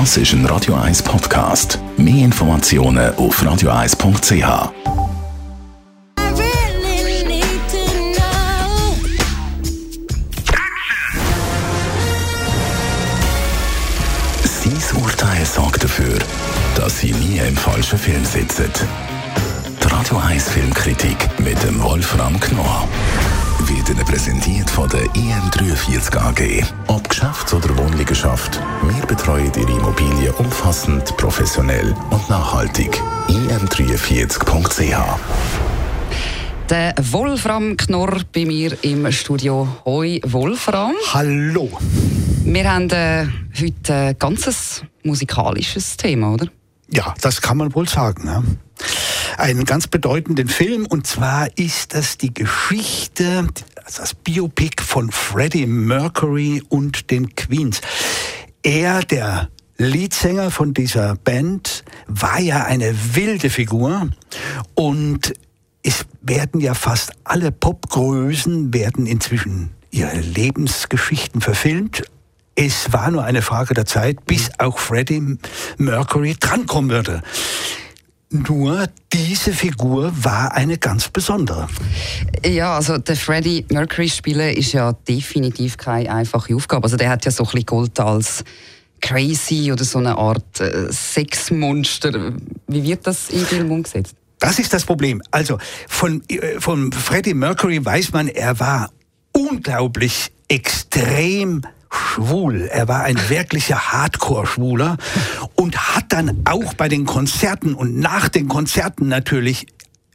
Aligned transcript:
Das 0.00 0.16
ist 0.16 0.32
ein 0.32 0.44
Radio 0.46 0.74
1 0.74 1.04
Podcast. 1.04 1.78
Mehr 1.96 2.24
Informationen 2.24 3.14
auf 3.14 3.40
radio1.ch. 3.40 4.32
I 4.32 4.72
really 6.18 7.24
need 7.24 7.60
to 7.70 7.78
know. 8.12 8.96
Sein 14.42 15.00
Urteil 15.00 15.46
sorgt 15.46 15.84
dafür, 15.84 16.18
dass 16.74 16.98
Sie 16.98 17.12
nie 17.12 17.38
im 17.38 17.56
falschen 17.56 17.96
Film 17.96 18.24
sitzen. 18.24 18.68
Die 19.80 19.86
Radio 19.86 20.18
1 20.18 20.48
Filmkritik 20.48 21.28
mit 21.38 21.62
dem 21.62 21.80
Wolfram 21.80 22.40
Knorr 22.40 22.88
wird 23.60 23.90
Ihnen 23.90 24.04
präsentiert 24.04 24.68
von 24.68 24.88
der 24.88 25.04
IM43 25.04 26.16
AG. 26.16 26.64
Geschäfts- 27.24 27.54
oder 27.54 27.74
Wohnliegenschaft, 27.78 28.60
wir 28.82 29.06
betreuen 29.06 29.50
Ihre 29.56 29.70
Immobilie 29.70 30.30
umfassend, 30.34 31.16
professionell 31.16 31.94
und 32.10 32.28
nachhaltig. 32.28 33.00
im43.ch 33.28 34.98
Der 36.68 36.94
Wolfram 37.00 37.78
Knorr 37.78 38.20
bei 38.30 38.44
mir 38.44 38.76
im 38.84 39.10
Studio. 39.10 39.66
Hoi 39.86 40.20
Wolfram. 40.22 40.92
Hallo. 41.14 41.70
Wir 42.44 42.70
haben 42.70 42.90
äh, 42.90 43.26
heute 43.58 43.94
ein 43.94 44.18
ganzes 44.18 44.82
musikalisches 45.02 45.96
Thema, 45.96 46.34
oder? 46.34 46.48
Ja, 46.90 47.14
das 47.22 47.40
kann 47.40 47.56
man 47.56 47.74
wohl 47.74 47.88
sagen. 47.88 48.26
Ja. 48.26 48.42
Einen 49.36 49.64
ganz 49.64 49.88
bedeutenden 49.88 50.48
Film 50.48 50.86
und 50.86 51.06
zwar 51.06 51.48
ist 51.58 51.94
das 51.94 52.18
die 52.18 52.32
Geschichte, 52.32 53.48
das 53.84 54.14
Biopic 54.14 54.82
von 54.82 55.10
Freddie 55.10 55.66
Mercury 55.66 56.62
und 56.68 57.10
den 57.10 57.34
Queens. 57.34 57.80
Er, 58.62 59.02
der 59.02 59.48
Leadsänger 59.76 60.50
von 60.50 60.72
dieser 60.72 61.16
Band, 61.16 61.84
war 62.06 62.38
ja 62.40 62.64
eine 62.64 62.94
wilde 63.14 63.50
Figur 63.50 64.08
und 64.74 65.34
es 65.82 66.06
werden 66.22 66.60
ja 66.60 66.74
fast 66.74 67.12
alle 67.24 67.50
Popgrößen 67.50 68.72
werden 68.72 69.06
inzwischen 69.06 69.70
ihre 69.90 70.16
Lebensgeschichten 70.16 71.40
verfilmt. 71.40 72.04
Es 72.54 72.92
war 72.92 73.10
nur 73.10 73.24
eine 73.24 73.42
Frage 73.42 73.74
der 73.74 73.84
Zeit, 73.84 74.24
bis 74.26 74.50
auch 74.58 74.78
Freddie 74.78 75.38
Mercury 75.76 76.36
drankommen 76.38 76.90
würde. 76.90 77.22
Nur 78.34 78.88
diese 79.12 79.52
Figur 79.52 80.12
war 80.12 80.52
eine 80.52 80.76
ganz 80.76 81.08
besondere. 81.08 81.68
Ja, 82.44 82.74
also 82.74 82.98
der 82.98 83.14
Freddie 83.14 83.64
Mercury 83.70 84.08
spielen 84.08 84.56
ist 84.56 84.72
ja 84.72 84.92
definitiv 84.92 85.76
keine 85.76 86.12
einfache 86.12 86.52
Aufgabe. 86.56 86.82
Also 86.82 86.96
der 86.96 87.10
hat 87.10 87.24
ja 87.24 87.30
so 87.30 87.44
ein 87.44 87.50
bisschen 87.50 87.66
Gold 87.66 88.00
als 88.00 88.42
crazy 89.00 89.70
oder 89.70 89.84
so 89.84 89.98
eine 89.98 90.18
Art 90.18 90.58
äh, 90.58 90.90
Sexmonster. 90.90 92.32
Wie 92.66 92.82
wird 92.82 93.06
das 93.06 93.30
im 93.30 93.46
Film 93.46 93.70
umgesetzt? 93.70 94.16
Das 94.40 94.58
ist 94.58 94.72
das 94.72 94.84
Problem. 94.84 95.22
Also 95.30 95.58
von, 95.86 96.20
äh, 96.28 96.60
von 96.60 96.90
Freddie 96.90 97.34
Mercury 97.34 97.84
weiß 97.84 98.12
man, 98.12 98.26
er 98.26 98.58
war 98.58 98.90
unglaublich 99.30 100.32
extrem 100.48 101.62
schwul. 102.14 102.68
Er 102.70 102.88
war 102.88 103.02
ein 103.04 103.18
wirklicher 103.28 103.92
Hardcore-Schwuler 103.92 104.96
und 105.54 105.76
hat 105.96 106.06
dann 106.12 106.42
auch 106.44 106.74
bei 106.74 106.88
den 106.88 107.06
Konzerten 107.06 107.74
und 107.74 107.98
nach 107.98 108.28
den 108.28 108.48
Konzerten 108.48 109.08
natürlich 109.08 109.66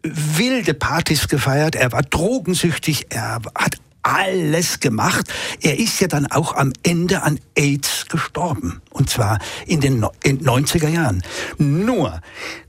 wilde 0.04 0.74
Partys 0.74 1.28
gefeiert. 1.28 1.76
Er 1.76 1.92
war 1.92 2.04
drogensüchtig. 2.04 3.08
Er 3.10 3.40
hat 3.56 3.78
alles 4.02 4.80
gemacht. 4.80 5.26
Er 5.62 5.78
ist 5.78 6.00
ja 6.00 6.08
dann 6.08 6.26
auch 6.28 6.56
am 6.56 6.72
Ende 6.84 7.22
an 7.22 7.40
AIDS 7.56 8.06
gestorben. 8.08 8.82
Und 8.92 9.10
zwar 9.10 9.40
in 9.66 9.82
den 9.82 10.00
no- 10.00 10.14
in 10.24 10.40
90er 10.40 10.88
Jahren. 10.88 11.22
Nur, 11.58 12.22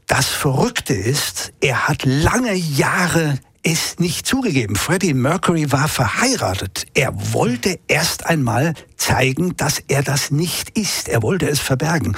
das 0.09 0.27
Verrückte 0.27 0.93
ist, 0.93 1.53
er 1.61 1.87
hat 1.87 2.05
lange 2.05 2.55
Jahre 2.55 3.39
es 3.63 3.99
nicht 3.99 4.27
zugegeben. 4.27 4.77
Freddie 4.77 5.15
Mercury 5.15 5.71
war 5.71 5.89
verheiratet. 5.89 6.87
Er 6.95 7.13
wollte 7.33 7.79
erst 7.89 8.27
einmal 8.27 8.75
zeigen, 8.97 9.57
dass 9.57 9.83
er 9.89 10.03
das 10.03 10.31
nicht 10.31 10.79
ist. 10.79 11.09
Er 11.09 11.23
wollte 11.23 11.49
es 11.49 11.61
verbergen. 11.61 12.17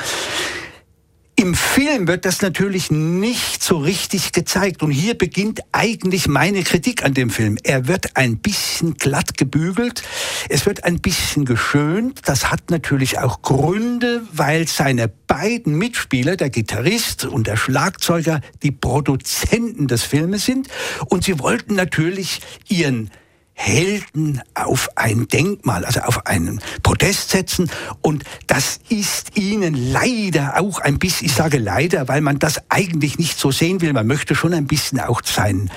Im 1.42 1.56
Film 1.56 2.06
wird 2.06 2.24
das 2.24 2.40
natürlich 2.40 2.92
nicht 2.92 3.64
so 3.64 3.78
richtig 3.78 4.30
gezeigt. 4.30 4.80
Und 4.84 4.92
hier 4.92 5.18
beginnt 5.18 5.58
eigentlich 5.72 6.28
meine 6.28 6.62
Kritik 6.62 7.04
an 7.04 7.14
dem 7.14 7.30
Film. 7.30 7.58
Er 7.64 7.88
wird 7.88 8.16
ein 8.16 8.38
bisschen 8.38 8.94
glatt 8.94 9.36
gebügelt. 9.36 10.04
Es 10.48 10.66
wird 10.66 10.84
ein 10.84 11.00
bisschen 11.00 11.44
geschönt. 11.44 12.20
Das 12.26 12.52
hat 12.52 12.70
natürlich 12.70 13.18
auch 13.18 13.42
Gründe, 13.42 14.22
weil 14.32 14.68
seine 14.68 15.08
beiden 15.08 15.76
Mitspieler, 15.76 16.36
der 16.36 16.48
Gitarrist 16.48 17.24
und 17.24 17.48
der 17.48 17.56
Schlagzeuger, 17.56 18.40
die 18.62 18.70
Produzenten 18.70 19.88
des 19.88 20.04
Filmes 20.04 20.44
sind. 20.44 20.68
Und 21.06 21.24
sie 21.24 21.40
wollten 21.40 21.74
natürlich 21.74 22.40
ihren 22.68 23.10
Helden 23.54 24.40
auf 24.54 24.88
ein 24.96 25.28
Denkmal, 25.28 25.84
also 25.84 26.00
auf 26.00 26.26
einen 26.26 26.60
Podest 26.82 27.30
setzen. 27.30 27.70
Und 28.00 28.24
das 28.46 28.80
ist 28.88 29.36
ihnen 29.36 29.74
leider 29.74 30.60
auch 30.60 30.80
ein 30.80 30.98
bisschen, 30.98 31.26
ich 31.26 31.34
sage 31.34 31.58
leider, 31.58 32.08
weil 32.08 32.20
man 32.20 32.38
das 32.38 32.60
eigentlich 32.70 33.18
nicht 33.18 33.38
so 33.38 33.50
sehen 33.50 33.80
will. 33.80 33.92
Man 33.92 34.06
möchte 34.06 34.34
schon 34.34 34.54
ein 34.54 34.66
bisschen 34.66 35.00
auch 35.00 35.22
sein, 35.24 35.70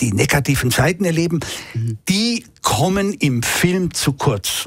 die 0.00 0.12
negativen 0.12 0.70
Seiten 0.70 1.04
erleben. 1.04 1.40
Die 2.08 2.44
kommen 2.62 3.12
im 3.12 3.42
Film 3.42 3.92
zu 3.92 4.12
kurz. 4.12 4.66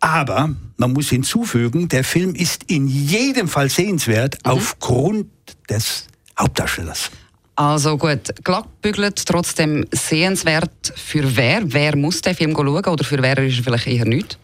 Aber 0.00 0.50
man 0.76 0.92
muss 0.92 1.10
hinzufügen, 1.10 1.88
der 1.88 2.02
Film 2.02 2.34
ist 2.34 2.64
in 2.64 2.88
jedem 2.88 3.48
Fall 3.48 3.70
sehenswert 3.70 4.38
aufgrund 4.42 5.28
des 5.70 6.08
Hauptdarstellers. 6.38 7.10
Also 7.54 7.98
gut, 7.98 8.32
glatt 8.42 8.80
bügelt, 8.80 9.26
trotzdem 9.26 9.84
sehenswert. 9.92 10.70
Für 10.96 11.36
wer? 11.36 11.60
Wer 11.64 11.96
muss 11.96 12.22
den 12.22 12.34
Film 12.34 12.54
schauen 12.54 12.68
oder 12.68 13.04
für 13.04 13.22
wer 13.22 13.36
ist 13.38 13.58
er 13.58 13.64
vielleicht 13.64 13.86
eher 13.86 14.06
nicht? 14.06 14.38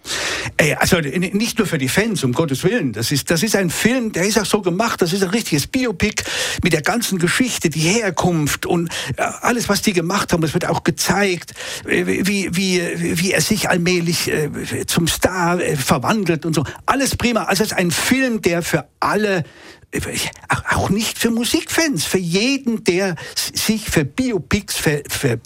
Ey, 0.58 0.74
Also 0.74 0.98
nicht 0.98 1.58
nur 1.58 1.66
für 1.66 1.78
die 1.78 1.88
Fans, 1.88 2.22
um 2.22 2.32
Gottes 2.32 2.62
Willen. 2.64 2.92
Das 2.92 3.10
ist, 3.10 3.30
das 3.30 3.42
ist 3.42 3.56
ein 3.56 3.70
Film, 3.70 4.12
der 4.12 4.24
ist 4.26 4.38
auch 4.38 4.44
so 4.44 4.60
gemacht. 4.60 5.00
Das 5.00 5.14
ist 5.14 5.22
ein 5.22 5.30
richtiges 5.30 5.66
Biopic 5.66 6.22
mit 6.62 6.74
der 6.74 6.82
ganzen 6.82 7.18
Geschichte, 7.18 7.70
die 7.70 7.80
Herkunft 7.80 8.66
und 8.66 8.90
äh, 9.16 9.22
alles, 9.40 9.70
was 9.70 9.80
die 9.80 9.94
gemacht 9.94 10.32
haben. 10.34 10.42
Es 10.42 10.52
wird 10.52 10.66
auch 10.66 10.84
gezeigt, 10.84 11.54
äh, 11.86 12.04
wie, 12.06 12.54
wie, 12.54 12.82
wie 13.18 13.32
er 13.32 13.40
sich 13.40 13.70
allmählich 13.70 14.28
äh, 14.30 14.84
zum 14.86 15.08
Star 15.08 15.58
verwandelt 15.60 16.44
und 16.44 16.54
so. 16.54 16.64
Alles 16.84 17.16
prima. 17.16 17.44
Also 17.44 17.64
es 17.64 17.72
ist 17.72 17.78
ein 17.78 17.90
Film, 17.90 18.42
der 18.42 18.62
für 18.62 18.86
alle 19.00 19.44
auch- 20.74 20.90
nicht 20.90 21.18
für 21.18 21.30
Musikfans, 21.30 22.04
für 22.04 22.18
jeden, 22.18 22.84
der 22.84 23.16
sich 23.34 23.88
für 23.90 24.04
Biopics, 24.04 24.76
für, 24.76 25.02
für 25.08 25.40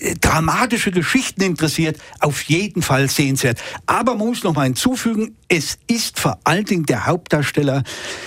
äh, 0.00 0.14
dramatische 0.20 0.90
Geschichten 0.90 1.42
interessiert, 1.42 1.98
auf 2.20 2.42
jeden 2.42 2.82
Fall 2.82 3.08
sehenswert. 3.08 3.58
Aber 3.86 4.14
man 4.16 4.28
muss 4.28 4.42
noch 4.42 4.54
mal 4.54 4.64
hinzufügen, 4.64 5.36
es 5.48 5.78
ist 5.86 6.18
vor 6.18 6.38
allen 6.44 6.64
Dingen 6.64 6.84
der 6.86 7.06
Hauptdarsteller 7.06 7.84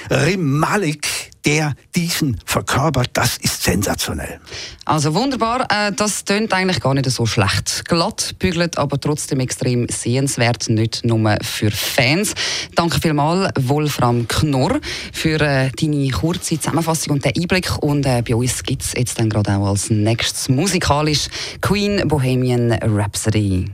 Rim 0.10 0.60
Malik, 0.60 1.08
der 1.48 1.76
diesen 1.96 2.38
verkörpert. 2.44 3.12
Das 3.14 3.38
ist 3.38 3.64
sensationell. 3.64 4.42
Also 4.84 5.16
wunderbar, 5.16 5.66
äh, 5.72 5.94
das 5.94 6.26
tönt 6.26 6.54
eigentlich 6.54 6.82
gar 6.82 6.94
nicht 6.94 7.10
so 7.10 7.26
schlecht. 7.26 7.86
Glatt 7.86 8.36
bügelt, 8.38 8.78
aber 8.78 9.00
trotzdem 9.00 9.40
extrem 9.40 9.88
sehenswert, 9.88 10.68
nicht 10.68 11.06
nur 11.06 11.38
für 11.42 11.72
Fans. 11.72 12.34
Danke 12.76 13.00
vielmals, 13.00 13.50
Wolfram 13.62 14.28
Knorr, 14.28 14.82
für 15.14 15.40
äh, 15.40 15.72
deine 15.72 16.10
kurze 16.10 16.60
Zusammenfassung 16.60 17.14
und 17.14 17.24
den 17.24 17.32
Einblick. 17.38 17.72
Und 17.82 18.06
äh, 18.06 18.22
bei 18.28 18.36
uns 18.36 18.62
gibt 18.64 18.84
es 18.84 18.92
jetzt 18.94 19.18
dann 19.18 19.30
gerade 19.30 19.56
auch 19.56 19.68
als 19.68 19.90
nächstes 19.90 20.50
musikalisch 20.50 21.30
Queen 21.62 22.06
Bohemian 22.10 22.74
Rhapsody. 22.74 23.72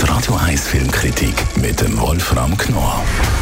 Die 0.00 0.04
Radio 0.04 0.34
1 0.36 0.68
Filmkritik 0.68 1.34
mit 1.56 1.80
dem 1.80 1.98
Wolfram 2.00 2.56
Knorr 2.56 3.02